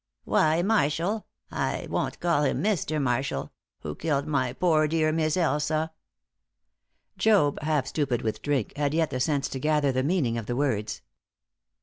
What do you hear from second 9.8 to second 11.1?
the meaning of the words.